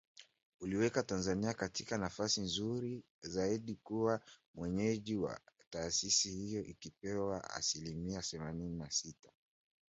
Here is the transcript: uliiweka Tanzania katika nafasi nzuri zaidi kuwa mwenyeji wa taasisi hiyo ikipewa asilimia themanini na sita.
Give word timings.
uliiweka 0.61 1.03
Tanzania 1.03 1.53
katika 1.53 1.97
nafasi 1.97 2.41
nzuri 2.41 3.03
zaidi 3.21 3.75
kuwa 3.83 4.21
mwenyeji 4.55 5.15
wa 5.15 5.39
taasisi 5.69 6.29
hiyo 6.31 6.63
ikipewa 6.65 7.49
asilimia 7.49 8.21
themanini 8.21 8.77
na 8.79 8.91
sita. 8.91 9.31